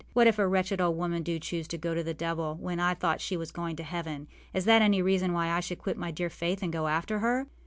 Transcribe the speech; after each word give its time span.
What 0.13 0.25
if 0.25 0.39
a 0.39 0.47
wretched 0.47 0.81
old 0.81 0.97
woman 0.97 1.21
do 1.21 1.37
choose 1.37 1.67
to 1.67 1.77
go 1.77 1.93
to 1.93 2.01
the 2.03 2.15
devil 2.15 2.55
when 2.59 2.79
I 2.79 2.95
thought 2.95 3.21
she 3.21 3.37
was 3.37 3.51
going 3.51 3.75
to 3.75 3.83
heaven: 3.83 4.27
is 4.51 4.65
that 4.65 4.81
any 4.81 4.99
reason 5.03 5.31
why 5.31 5.49
I 5.49 5.59
should 5.59 5.77
quit 5.77 5.95
my 5.95 6.09
dear 6.09 6.31
Faith 6.31 6.63
and 6.63 6.73
go 6.73 6.87
after 6.87 7.19
her? 7.19 7.45